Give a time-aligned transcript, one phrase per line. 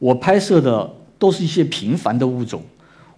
[0.00, 2.62] 我拍摄的都是一些平凡的物种，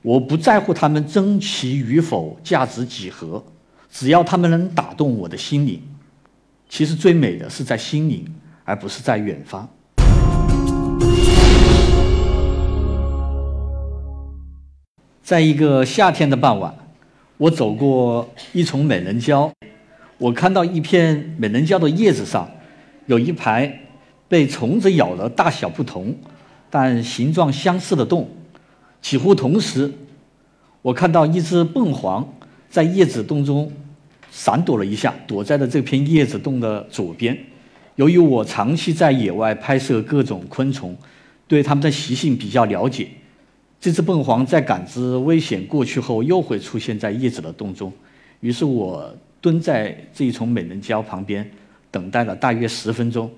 [0.03, 3.41] 我不在乎它们珍奇与否、价值几何，
[3.89, 5.81] 只要它们能打动我的心灵。
[6.69, 8.27] 其实最美的是在心灵，
[8.65, 9.69] 而不是在远方。
[15.23, 16.75] 在一个夏天的傍晚，
[17.37, 19.53] 我走过一丛美人蕉，
[20.19, 22.51] 我看到一片美人蕉的叶子上
[23.07, 23.83] 有一排
[24.27, 26.13] 被虫子咬了大小不同，
[26.73, 28.27] 但形状相似的洞。
[29.03, 29.93] 几乎同时，
[30.81, 32.27] 我看到一只笨黄
[32.71, 33.71] 在叶子洞中
[34.31, 37.39] 闪躲了一下，躲在了这片叶子洞的左边。
[37.97, 40.97] 由于我长期在野外拍摄各种昆虫，
[41.47, 43.07] 对它们的习性比较了解。
[43.79, 47.93] 这只笨黄在感知危险过去后，又会出现在叶子的洞中。
[48.41, 51.51] 于是我蹲在这一丛美人蕉旁边，
[51.91, 53.31] 等待了大约十分钟。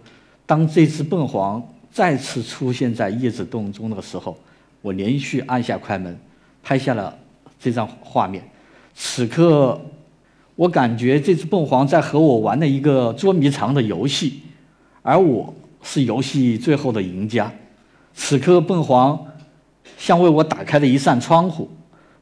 [0.46, 1.60] 当这只笨黄
[1.94, 4.36] 再次出现在叶子洞中的时候，
[4.82, 6.18] 我连续按下快门，
[6.60, 7.16] 拍下了
[7.60, 8.42] 这张画面。
[8.96, 9.80] 此刻，
[10.56, 14.42] 我感觉这只凤凰在和我玩了一个捉迷藏的游戏，
[15.02, 17.52] 而我是游戏最后的赢家。
[18.12, 19.26] 此刻，凤凰。
[19.96, 21.70] 像为我打开了一扇窗户，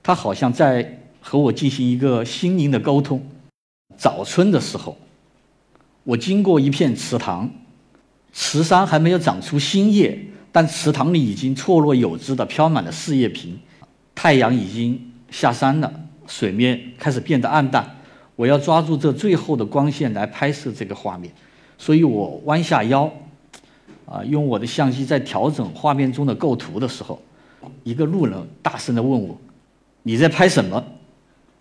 [0.02, 3.24] 它好像在和我进行一个心灵的沟通。
[3.96, 4.98] 早春的时候，
[6.04, 7.48] 我经过一片池塘，
[8.32, 10.18] 池山还没有长出新叶，
[10.50, 13.58] 但池塘里已经错落有致的飘满了四叶萍。
[14.14, 15.92] 太阳已经下山了，
[16.26, 17.98] 水面开始变得暗淡。
[18.36, 21.32] 我要抓住这最后的光线来拍摄这个画面，
[21.76, 23.12] 所以我弯下腰，
[24.06, 27.20] 啊，用我的相机在调整画面中的构图的时候。
[27.84, 29.38] 一个路人大声地问我
[30.02, 30.84] ：“你在拍什么？”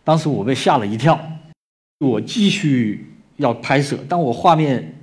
[0.04, 1.20] 当时我被吓了一跳。
[2.00, 5.01] 我继续要拍摄，当我画面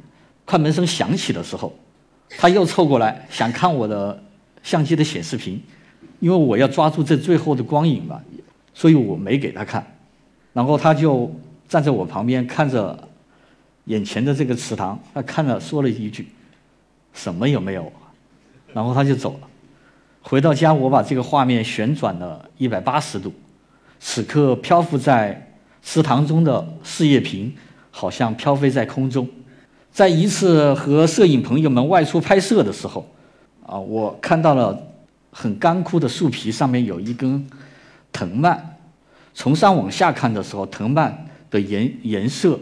[0.48, 1.70] 快门声响起的时候，
[2.38, 4.18] 他又凑过来想看我的
[4.62, 5.60] 相机的显示屏，
[6.20, 8.18] 因为我要抓住这最后的光影嘛，
[8.72, 9.86] 所以我没给他看。
[10.54, 11.30] 然后他就
[11.68, 12.98] 站在我旁边看着
[13.84, 16.26] 眼前的这个池塘，他看了说了一句
[17.12, 17.92] ：“什么也没有。”
[18.72, 19.48] 然后他就走了。
[20.22, 23.30] 回到家，我把这个画面旋转了一百八十度。
[24.00, 27.54] 此刻漂浮在池塘中的四叶瓶，
[27.90, 29.28] 好像飘飞在空中。
[29.92, 33.06] 在一次和摄影朋友们外出拍摄的时候，
[33.66, 34.78] 啊，我看到了
[35.32, 37.44] 很干枯的树皮上面有一根
[38.12, 38.76] 藤蔓。
[39.34, 42.58] 从上往下看的时候，藤蔓的颜颜色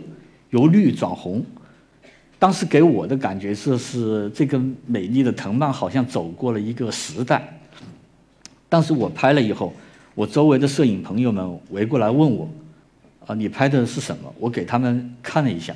[0.50, 1.44] 由绿转红。
[2.38, 7.60] 当时给我的感觉是，是这根美丽的藤蔓好像走过了一个时代。
[8.68, 9.72] 当时我拍了以后，
[10.14, 12.46] 我周围的摄影朋友们围过来问我
[13.24, 15.74] ：“啊，你拍的是什么？”我给他们看了一下，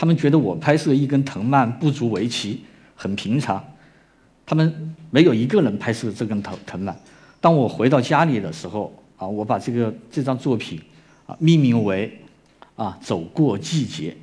[0.00, 3.62] 他们觉得我拍摄一根藤蔓不足为奇，很平常。
[4.46, 6.98] 他们没有一个人拍摄这根藤藤蔓。
[7.38, 10.80] 当我回到家里的时候，啊，我把这个这张作品
[11.26, 12.18] 啊命名为
[12.76, 14.16] “啊走过季节”。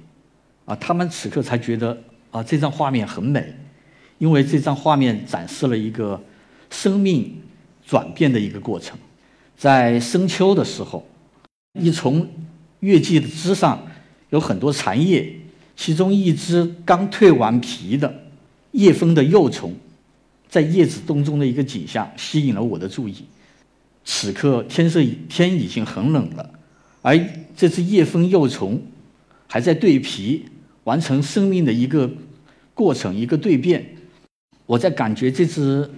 [0.65, 1.95] 啊，他们此刻才觉得
[2.31, 3.53] 啊，这张画面很美，
[4.17, 6.19] 因为这张画面展示了一个
[6.71, 7.39] 生命
[7.85, 8.97] 转变的一个过程。
[9.55, 11.07] 在深秋的时候，
[11.79, 12.27] 一丛
[12.79, 13.85] 月季的枝上
[14.31, 15.31] 有很多残叶，
[15.77, 18.13] 其中一只刚蜕完皮的
[18.71, 19.73] 叶蜂的幼虫，
[20.49, 23.23] 在叶子洞中的一个景象吸引了我的注意。
[24.03, 26.49] 此刻天色天已经很冷了，
[27.01, 27.17] 而
[27.55, 28.81] 这只叶蜂幼虫
[29.47, 30.47] 还在蜕皮。
[30.83, 32.09] 完成生命的一个
[32.73, 33.85] 过程，一个蜕变。
[34.65, 35.91] 我在感觉这只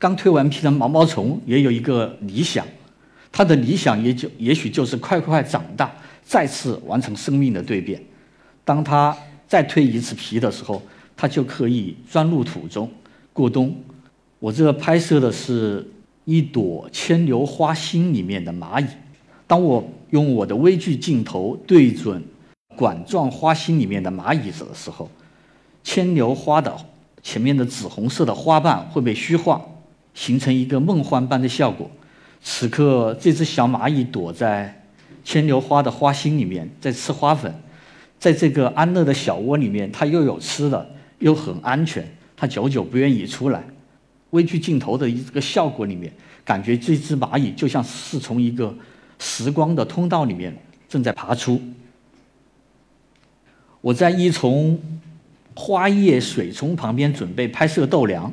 [0.00, 2.66] 刚蜕完皮的毛毛虫也有一个理想，
[3.30, 5.94] 它的理想也就也许就是快快长大，
[6.24, 8.02] 再次完成生命的蜕变。
[8.64, 9.16] 当它
[9.46, 10.82] 再蜕一次皮的时候，
[11.16, 12.90] 它就可以钻入土中
[13.32, 13.74] 过冬。
[14.38, 15.86] 我这拍摄的是
[16.24, 18.86] 一朵牵牛花心里面的蚂蚁。
[19.46, 22.22] 当我用我的微距镜头对准。
[22.76, 25.10] 管状花心里面的蚂蚁的时候，
[25.84, 26.74] 牵牛花的
[27.22, 29.60] 前面的紫红色的花瓣会被虚化，
[30.14, 31.90] 形成一个梦幻般的效果。
[32.40, 34.82] 此刻，这只小蚂蚁躲在
[35.22, 37.54] 牵牛花的花心里面，在吃花粉。
[38.20, 40.88] 在这个安乐的小窝里面，它又有吃的，
[41.18, 42.06] 又很安全，
[42.36, 43.64] 它久久不愿意出来。
[44.30, 46.12] 微距镜头的一个效果里面，
[46.44, 48.72] 感觉这只蚂蚁就像是从一个
[49.18, 50.54] 时光的通道里面
[50.86, 51.60] 正在爬出。
[53.80, 54.78] 我在一丛
[55.56, 58.30] 花叶水丛旁边准备拍摄豆粮，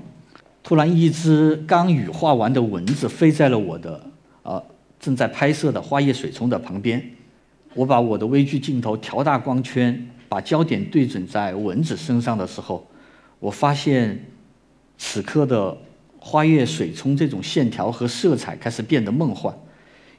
[0.62, 4.04] 突然一只刚羽化完的蚊子飞在了我的
[4.44, 4.62] 呃
[5.00, 7.02] 正在拍摄的花叶水丛的旁边。
[7.78, 12.88] 我把我的微距镜头调大光圈，把焦点对准在蚊子身上的时候，
[13.40, 14.26] 我发现
[14.98, 15.78] 此刻的
[16.18, 19.56] 花月水冲这种线条和色彩开始变得梦幻。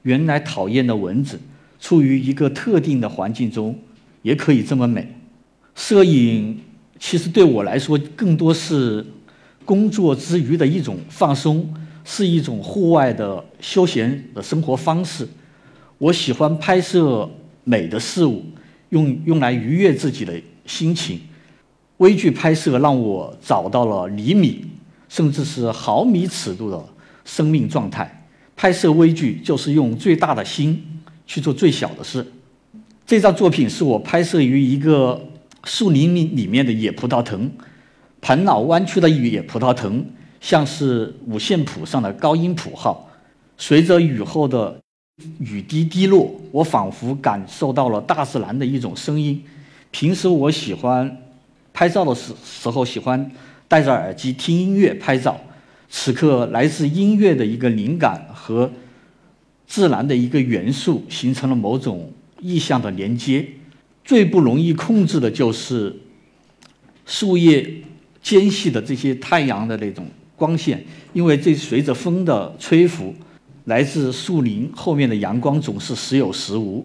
[0.03, 1.37] 原来讨厌的蚊子，
[1.81, 3.77] 处于一个特定的环境中，
[4.23, 5.17] 也可以这么美。
[5.75, 6.61] 摄影
[7.01, 9.05] 其实对我来说，更多是
[9.65, 11.75] 工作之余的一种放松，
[12.05, 15.27] 是一种户外的休闲的生活方式。
[15.99, 17.29] 我喜欢拍摄
[17.69, 18.43] 美的事物，
[18.89, 20.33] 用用来愉悦自己的
[20.65, 21.21] 心情。
[21.99, 24.65] 微距拍摄让我找到了厘米，
[25.11, 26.83] 甚至是毫米尺度的
[27.27, 28.27] 生命状态。
[28.57, 30.83] 拍摄微距就是用最大的心
[31.27, 32.27] 去做最小的事。
[33.07, 35.21] 这张作品是我拍摄于一个
[35.65, 37.51] 树林里里面的野葡萄藤，
[38.23, 40.05] 盘脑弯曲的野葡萄藤
[40.41, 43.11] 像是五线谱上的高音谱号。
[43.59, 44.81] 随着雨后的
[45.39, 49.43] 雨滴滴落，我仿佛感受到了大自然的一种声音。
[49.91, 51.23] 平时我喜欢。
[51.71, 53.31] 拍照的时时候喜欢
[53.69, 55.41] 戴着耳机听音乐拍照，
[55.89, 58.69] 此刻来自音乐的一个灵感和
[59.65, 63.47] 自然的一个元素形成了某种意象的连接。
[64.05, 65.95] 最不容易控制的就是
[67.07, 67.65] 树叶
[68.21, 70.05] 间隙的这些太阳的那种
[70.35, 73.15] 光线，因为这随着风的吹拂，
[73.69, 76.85] 来自树林后面的阳光总是时有时无。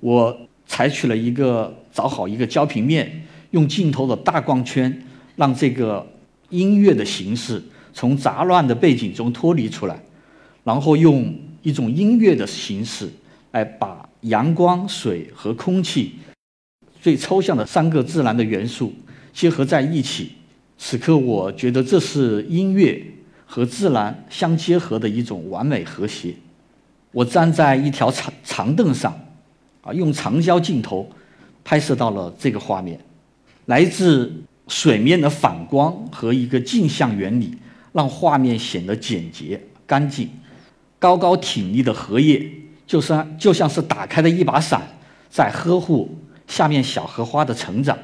[0.00, 0.34] 我
[0.66, 3.22] 采取了一个找好一个焦平面。
[3.52, 5.02] 用镜头的大光圈，
[5.36, 6.04] 让这个
[6.50, 7.62] 音乐的形式
[7.94, 9.98] 从杂乱的背景中脱离出来，
[10.64, 11.32] 然后用
[11.62, 13.08] 一种音乐的形式
[13.52, 16.16] 来把阳光、水和空气
[17.00, 18.92] 最抽象的三个自然的元素
[19.32, 20.32] 结合在一起。
[20.76, 23.02] 此刻，我觉得这是音乐
[23.56, 26.34] 和自然相结合的一种完美和谐。
[27.10, 29.18] 我站在一条长长凳上，
[29.80, 31.08] 啊，用长焦镜头
[31.64, 33.00] 拍摄到了这个画面。
[33.64, 34.30] 来自
[34.68, 37.56] 水面的反光和一个镜像原理，
[37.94, 40.28] 让画面显得简洁干净。
[40.98, 42.46] 高高挺立的荷叶，
[42.86, 44.82] 就像就像是打开的一把伞，
[45.30, 46.14] 在呵护
[46.46, 47.96] 下面小荷花的成长。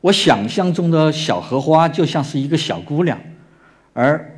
[0.00, 3.20] 我想象中的小荷花就像是一个小姑娘，
[3.92, 4.32] 而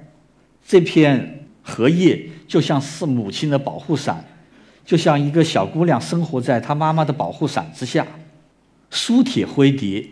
[0.68, 4.24] 这片荷叶就像是母亲的保护伞，
[4.84, 8.06] 就像一个小姑娘生活在她妈妈的保护伞之下。
[8.90, 10.06] 苏铁灰蝶。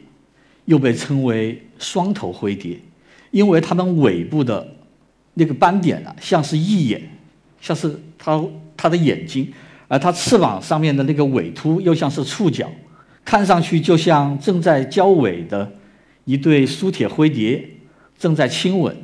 [0.67, 2.77] 又被称为双头灰蝶，
[3.31, 4.67] 因为它们尾部的
[5.35, 7.01] 那个斑点啊，像是翼眼，
[7.61, 8.45] 像是它
[8.77, 9.49] 它的眼睛，
[9.87, 12.69] 而它翅膀上面的那个尾突又像是触角，
[13.25, 15.73] 看上去就像正在交尾的
[16.25, 17.65] 一对苏铁灰蝶
[18.19, 18.97] 正在亲吻。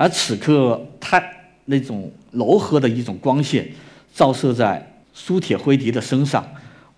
[0.00, 1.20] 而此刻，它
[1.64, 3.68] 那种柔和的一种光线
[4.14, 6.46] 照射在苏铁灰蝶的身上，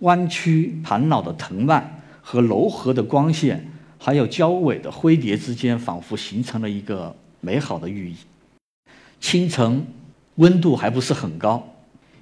[0.01, 3.67] 弯曲盘脑的藤蔓和柔和的光线。
[3.99, 8.17] 还有交尾的灰蝶之间，仿佛形成了一个美好的寓意。
[9.19, 9.87] 清晨，
[10.35, 11.75] 温度还不是很高。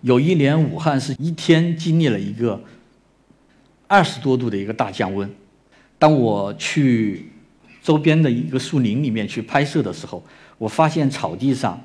[0.03, 2.63] 有一年，武汉是一天经历了一个
[3.89, 5.29] 二十多度的一个大降温。
[5.99, 7.31] 当我去
[7.83, 10.23] 周边的一个树林里面去拍摄的时候，
[10.59, 11.81] 我发现草地上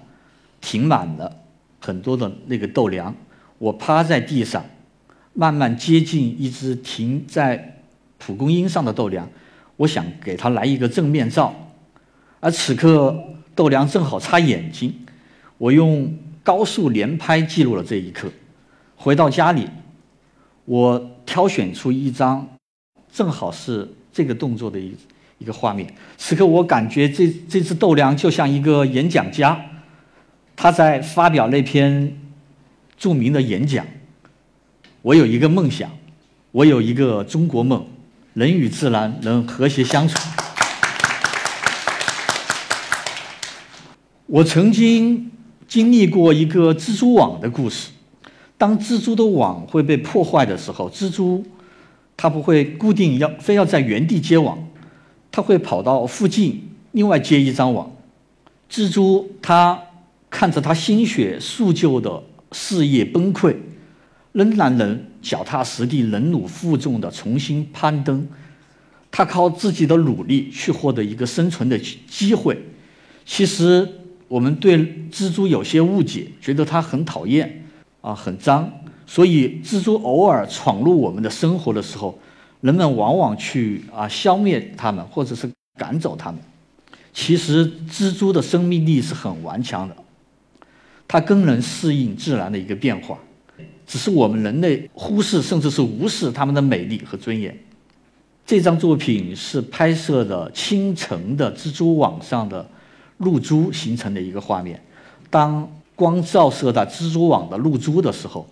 [0.60, 1.40] 停满了
[1.80, 3.16] 很多的那个豆粮。
[3.60, 4.66] 我趴在地上，
[5.34, 7.82] 慢慢接近一只停在
[8.18, 9.30] 蒲公英上的豆粮。
[9.78, 11.54] 我想给它来一个正面照，
[12.40, 13.18] 而此刻
[13.56, 14.94] 豆粮正好擦眼睛，
[15.58, 18.30] 我用高速连拍记录了这一刻。
[18.96, 19.68] 回到家里，
[20.66, 22.48] 我挑选出一张
[23.12, 24.96] 正好是这个动作的一
[25.38, 25.88] 一个画面。
[26.18, 29.60] 此刻我感觉这这只豆梁就像一个演讲家，
[30.56, 32.18] 他在发表那篇
[32.98, 33.86] 著名的演讲。
[35.02, 35.90] 我有一个梦想，
[36.52, 37.86] 我有一个中国梦。
[38.34, 40.18] 人与自然能和谐相处。
[44.26, 45.30] 我曾经
[45.68, 47.92] 经历过一个蜘蛛网的故事。
[48.58, 51.46] 当蜘蛛的网会被破坏的时候，蜘蛛
[52.18, 54.58] 它不会固定要非要在原地接网，
[55.34, 57.92] 它会跑到附近另外接一张网。
[58.72, 59.78] 蜘蛛它
[60.30, 62.24] 看着它心血铸就的
[62.54, 63.54] 事业崩溃。
[64.32, 68.28] 仍然能脚踏实地、忍辱负重的重新攀登，
[69.12, 72.60] 他靠自己的努力去获得一个生存的机会。
[73.24, 73.88] 其实
[74.28, 74.76] 我们对
[75.12, 77.64] 蜘蛛有些误解，觉得它很讨厌
[78.02, 78.68] 啊，很脏。
[79.06, 82.18] 所以蜘蛛偶尔闯入我们的生活的时候，
[82.64, 86.40] 人们往往去啊消灭它们，或者是赶走它们。
[87.12, 89.94] 其实蜘蛛的生命力是很顽强的，
[91.06, 93.20] 它更能适应自然的一个变化。
[93.86, 97.54] 只是我们人类忽视甚至是无视它们的美丽和尊严。
[98.46, 102.66] 这张作品是拍摄的清晨的蜘蛛网上的
[103.18, 104.82] 露珠形成的一个画面。
[105.30, 108.48] 当光照射到蜘蛛网的露珠的时候，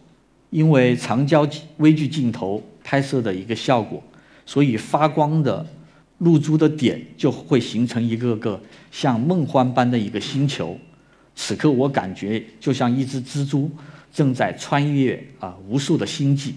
[0.50, 4.02] 因为长焦微距镜头拍摄的一个效果，
[4.46, 5.66] 所以发光的
[6.20, 8.62] 露珠的点就会形成一个个
[8.92, 10.78] 像梦幻般的一个星球。
[11.36, 13.72] 此刻我感觉就像一只蜘蛛
[14.14, 16.56] 正在穿越啊无数的星际。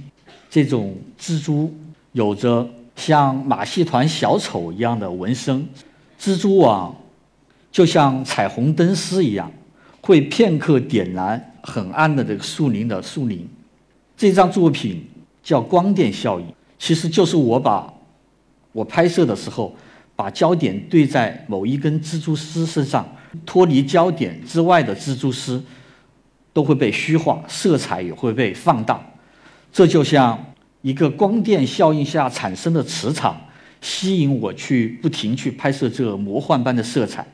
[0.51, 1.73] 这种蜘蛛
[2.13, 5.67] 有着像马戏团小丑一样的纹身，
[6.21, 6.95] 蜘蛛网
[7.73, 9.51] 就像彩虹灯丝一样，
[10.01, 13.49] 会片刻点燃很暗的这个树林的树林。
[14.17, 15.05] 这张作品
[15.45, 16.47] 叫光电效应，
[16.79, 17.93] 其实就是我把
[18.73, 19.77] 我拍摄的时候，
[20.17, 23.07] 把焦点对在某一根蜘蛛丝身上，
[23.45, 25.63] 脱离焦点之外的蜘蛛丝
[26.55, 29.05] 都会被虚化，色彩也会被放大。
[29.71, 30.43] 这就像
[30.81, 33.39] 一个光电效应下产生的磁场，
[33.81, 37.27] 吸引我去不停去拍摄这魔幻般的色彩。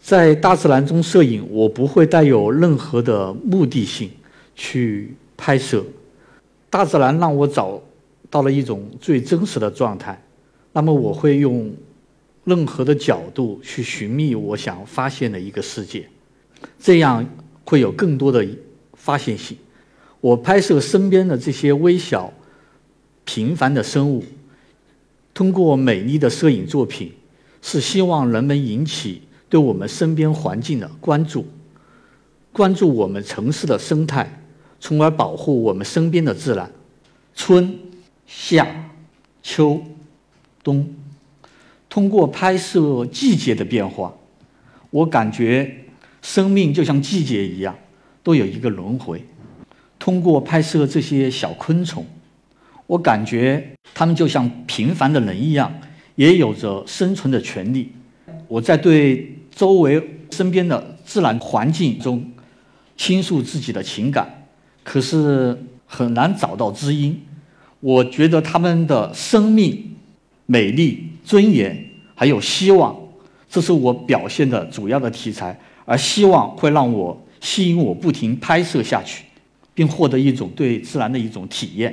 [0.00, 4.10] 在大自然中摄影，我不会带有任何的目的性
[4.54, 5.84] 去拍摄。
[6.74, 7.80] 大自然让我找
[8.28, 10.20] 到了一种最真实的状态，
[10.72, 11.72] 那么我会用
[12.42, 16.08] 任何的角度去寻觅我想发现的一个世界，
[16.80, 17.24] 这样
[17.64, 18.44] 会有更多的
[18.94, 19.56] 发现性。
[20.20, 22.32] 我拍摄身边的这些微小、
[23.24, 24.24] 平凡的生物，
[25.32, 27.12] 通过美丽的摄影作品，
[27.62, 31.46] 是希望人们引起对我们身边环境的关注，
[32.52, 34.43] 关注我们城市的生态，
[34.84, 36.70] 从而保护我们身边的自然。
[37.34, 37.78] 春、
[38.26, 38.90] 夏、
[39.42, 39.82] 秋、
[40.62, 40.94] 冬，
[41.88, 44.14] 通过拍摄季节的变化，
[44.90, 45.86] 我感觉
[46.20, 47.74] 生命就像季节一样，
[48.22, 49.24] 都有一个轮回。
[49.98, 52.04] 通过拍摄这些小昆虫，
[52.86, 55.74] 我感觉它们就像平凡的人一样，
[56.16, 57.90] 也有着生存的权利。
[58.48, 62.30] 我在对周围身边的自然环境中
[62.98, 64.43] 倾诉自己的情感，
[64.84, 67.20] 可是很难找到知音。
[67.80, 69.96] 我觉得他们的生命、
[70.46, 72.96] 美丽、尊严还有希望，
[73.48, 79.24] 这是我表现的主要的题材，而希望会让我吸引我不停拍摄下去。
[79.76, 81.92] 并获得一种对自然的一种体验。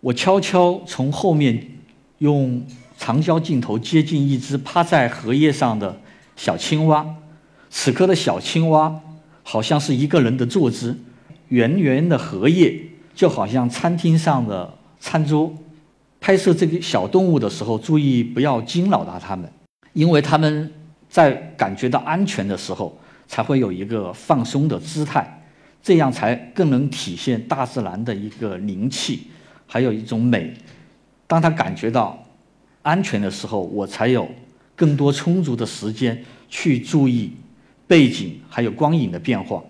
[0.00, 1.62] 我悄悄从后面
[2.20, 2.64] 用
[2.96, 6.00] 长焦镜头接近一只趴在荷叶上的
[6.36, 7.06] 小青蛙。
[7.68, 8.98] 此刻的小青蛙
[9.42, 10.98] 好像是一个人的坐姿，
[11.52, 12.74] 圆圆的荷叶
[13.14, 15.52] 就好像餐厅上的餐桌。
[16.18, 19.46] 拍摄这个小动物的时候，注意不要惊扰到它们，
[19.92, 20.72] 因为它们
[21.10, 25.38] 在感觉到安全的时候，才会有一个放松的姿态。
[25.82, 29.26] 这样才更能体现大自然的一个灵气，
[29.66, 30.54] 还有一种美。
[31.26, 32.24] 当它感觉到
[32.82, 34.26] 安全的时候，我才有
[34.74, 37.32] 更多充足的时间去注意
[37.86, 39.62] 背景还有光影的变化。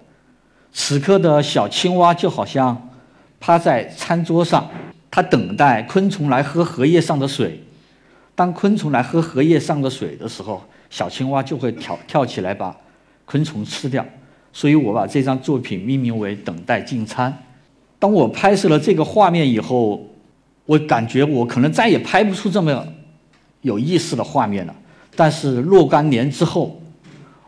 [0.73, 2.91] 此刻的小青蛙就好像
[3.39, 4.69] 趴在餐桌上，
[5.11, 7.63] 它等待昆虫来喝荷叶上的水。
[8.35, 12.75] 当昆虫来喝荷叶上的水的时候，小青蛙就会跳跳起来把
[13.27, 14.05] 昆虫吃掉。
[14.55, 17.31] 所以我把这张作品命名为《等待进餐》。
[17.99, 20.09] 当我拍摄了这个画面以后，
[20.67, 22.87] 我感觉我可能再也拍不出这么
[23.61, 24.75] 有意思的画面了。
[25.15, 26.81] 但是若干年之后，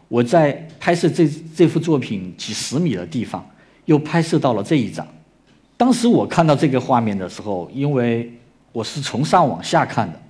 [0.08, 1.26] 我在拍摄这
[1.56, 3.42] 这幅作品几十米的地方，
[3.86, 5.06] 又拍摄到了这一张。
[5.78, 8.30] 当时我看到这个画面的时候，因为
[8.70, 10.20] 我是从上往下看的，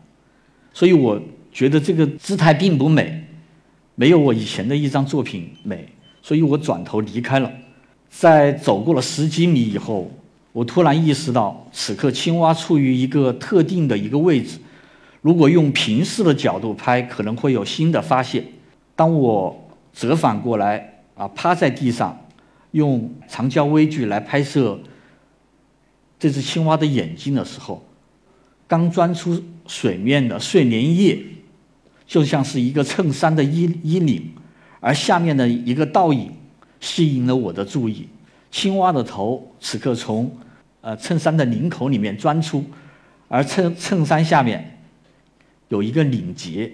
[0.72, 1.20] 所以我
[1.50, 3.24] 觉得这个姿态并不美，
[3.96, 5.88] 没有我以前的一张作品美。
[6.22, 7.50] 所以我转头离开了，
[8.08, 10.08] 在走过了十几米以后，
[10.52, 14.60] 我突然意识到，此刻青蛙处于一个特定的一个位置。
[15.20, 18.44] 如果用平视的角度拍，可能会有新的发现。
[18.94, 19.63] 当我
[19.94, 22.26] 折返过来啊，趴在地上，
[22.72, 24.78] 用长焦微距来拍摄
[26.18, 27.82] 这只青蛙的眼睛的时候，
[28.66, 31.22] 刚钻出水面的睡莲叶，
[32.06, 34.32] 就像是一个衬衫的衣衣领。
[34.80, 36.30] 而下面的一个倒影
[36.80, 38.06] 吸引了我的注意，
[38.50, 40.36] 青蛙的头此刻从
[40.82, 42.62] 呃衬衫的领口里面钻出，
[43.28, 44.78] 而衬衬衫下面
[45.68, 46.70] 有一个领结，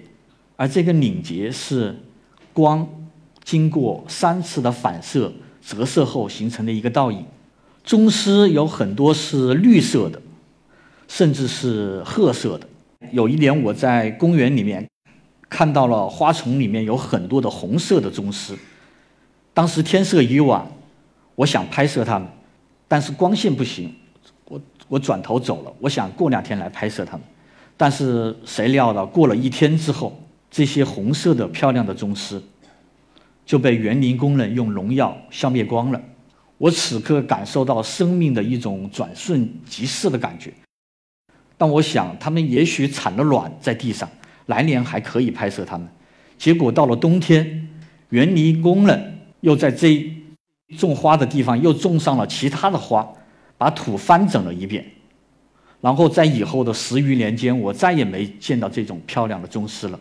[0.57, 1.95] 而这个领结是
[2.51, 2.85] 光
[3.43, 5.31] 经过三次的反射
[5.61, 7.25] 折射后形成的一个倒影。
[7.83, 10.21] 中丝有很多是绿色的，
[11.07, 12.67] 甚至是褐色的。
[13.11, 14.87] 有一年我在公园里面。
[15.53, 18.57] 看到了花丛里面有很多的红色的宗师，
[19.53, 20.65] 当时天色已晚，
[21.35, 22.25] 我想拍摄它们，
[22.87, 23.93] 但是光线不行，
[24.45, 25.73] 我我转头走了。
[25.81, 27.25] 我想过两天来拍摄它们，
[27.75, 30.17] 但是谁料到过了一天之后，
[30.49, 32.41] 这些红色的漂亮的宗师
[33.51, 36.01] 就被园林工人用农药消灭光了。
[36.57, 40.53] 我此刻感受到生命的一种转瞬即逝的感觉。
[41.57, 44.09] 但我想，他们也许产了卵在地上，
[44.45, 45.85] 来年还可以拍摄它们。
[46.37, 47.67] 结果到了冬天，
[48.11, 50.09] 园林工人又在这
[50.77, 53.05] 种花的地方又种上了其他的花，
[53.57, 54.85] 把土翻整了一遍。
[55.81, 59.99] 然后在以后的十余年间，我再也没见到这种漂亮的宗师了，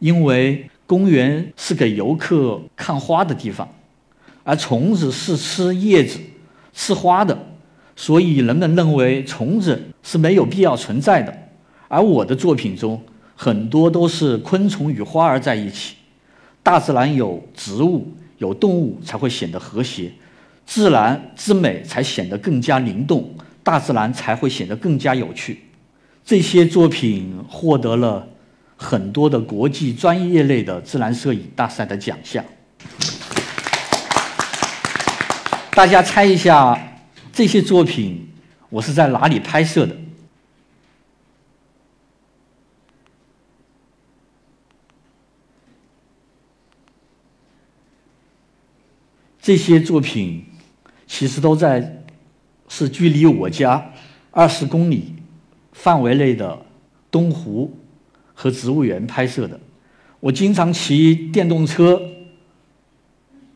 [0.00, 3.68] 因为公园是给游客看花的地方，
[4.42, 6.18] 而虫子是吃叶子、
[6.72, 7.38] 吃花的。
[7.94, 11.36] 所以人们认为虫子是没有必要存在的，
[11.88, 12.98] 而我的作品中
[13.36, 15.96] 很多都是昆虫与花儿在一起。
[16.62, 18.06] 大自然有植物
[18.38, 20.10] 有动物才会显得和谐，
[20.64, 23.28] 自然之美才显得更加灵动，
[23.62, 25.64] 大自然才会显得更加有趣。
[26.24, 28.26] 这些作品获得了
[28.78, 32.42] 很多的国际专业类的自然摄影大赛的奖项。
[35.72, 36.82] 大家猜一下。
[37.30, 38.28] 这些作品
[38.68, 39.94] 我是在哪里拍摄的？
[49.40, 50.44] 这些作品
[51.06, 52.02] 其实都在
[52.68, 53.92] 是距离我家
[54.32, 55.14] 二十公里
[55.72, 56.66] 范围内的
[57.12, 57.78] 东湖
[58.40, 59.58] 和植物园拍摄的。
[60.20, 62.00] 我经常骑电动车，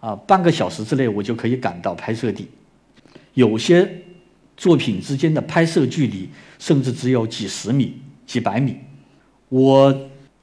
[0.00, 2.48] 啊，半个小时之内我就可以赶到拍摄地。
[3.34, 4.02] 有些
[4.56, 7.94] 作品之间的拍摄距离甚至只有几十米、
[8.26, 8.76] 几百米。
[9.48, 9.96] 我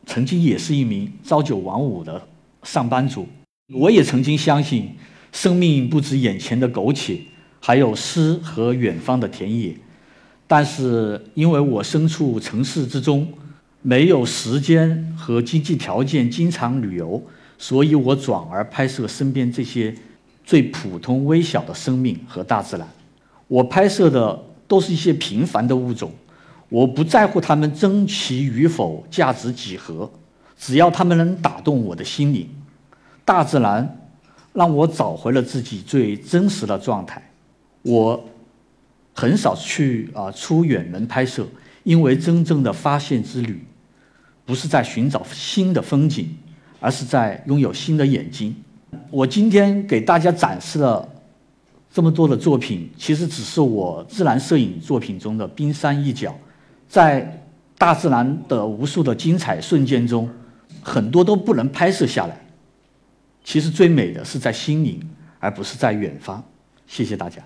[0.05, 2.25] 曾经也是一名朝九晚五的
[2.63, 3.27] 上班族，
[3.73, 4.95] 我也曾经相信
[5.33, 7.19] 生命不止眼前的苟且，
[7.59, 9.75] 还有诗和远方的田野。
[10.47, 13.27] 但是因为我身处城市之中，
[13.81, 17.21] 没有时间和经济条件经常旅游，
[17.57, 19.95] 所以我转而拍摄身边这些。
[20.45, 22.87] 最普通微小的生命和大自然，
[23.47, 26.11] 我拍摄的都是一些平凡的物种，
[26.69, 30.09] 我不在乎它们珍奇与否、价值几何，
[30.57, 32.49] 只要它们能打动我的心灵。
[33.23, 34.09] 大自然
[34.51, 37.21] 让我找回了自己最真实的状态。
[37.83, 38.27] 我
[39.13, 41.47] 很少去啊出远门拍摄，
[41.83, 43.63] 因为真正的发现之旅，
[44.49, 46.27] 不是在寻找新的风景，
[46.79, 48.55] 而是在拥有新的眼睛。
[49.11, 51.07] 我今天给大家展示了
[51.93, 56.35] 这么多的作品，其实只是我自然摄影作品中的冰山一角。
[56.87, 57.45] 在
[57.77, 60.27] 大自然的无数的精彩瞬间中，
[60.81, 62.35] 很多都不能拍摄下来。
[63.43, 64.99] 其实最美的是在心灵，
[65.39, 66.43] 而不是在远方。
[66.87, 67.39] 谢谢大家。